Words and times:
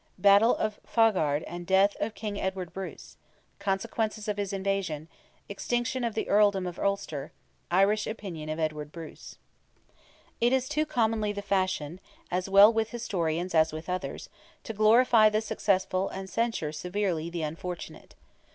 BATTLE 0.17 0.55
OF 0.57 0.79
FAUGHARD 0.83 1.43
AND 1.43 1.67
DEATH 1.67 1.95
OF 1.99 2.15
KING 2.15 2.39
EDWARD 2.41 2.73
BRUCE—CONSEQUENCES 2.73 4.27
OF 4.27 4.37
HIS 4.37 4.51
INVASION—EXTINCTION 4.51 6.03
OF 6.03 6.15
THE 6.15 6.27
EARLDOM 6.27 6.65
OF 6.65 6.79
ULSTER—IRISH 6.79 8.07
OPINION 8.07 8.49
OF 8.49 8.57
EDWARD 8.59 8.91
BRUCE. 8.91 9.37
It 10.41 10.53
is 10.53 10.67
too 10.67 10.87
commonly 10.87 11.31
the 11.33 11.43
fashion, 11.43 11.99
as 12.31 12.49
well 12.49 12.73
with 12.73 12.89
historians 12.89 13.53
as 13.53 13.71
with 13.71 13.87
others, 13.87 14.27
to 14.63 14.73
glorify 14.73 15.29
the 15.29 15.39
successful 15.39 16.09
and 16.09 16.27
censure 16.27 16.71
severely 16.71 17.29
the 17.29 17.43
unfortunate. 17.43 18.15